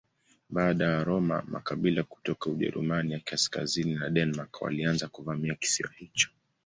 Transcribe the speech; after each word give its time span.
Baada 0.49 0.85
ya 0.85 0.97
Waroma 0.97 1.43
makabila 1.47 2.03
kutoka 2.03 2.49
Ujerumani 2.49 3.13
ya 3.13 3.19
kaskazini 3.19 3.95
na 3.95 4.09
Denmark 4.09 4.61
walianza 4.61 5.07
kuvamia 5.07 5.55
kisiwa 5.55 5.89
hicho. 5.91 6.29